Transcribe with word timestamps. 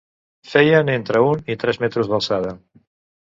Feien 0.53 0.89
entre 0.93 1.21
un 1.25 1.43
i 1.55 1.59
tres 1.65 1.81
metres 1.85 2.11
d'alçada. 2.13 2.57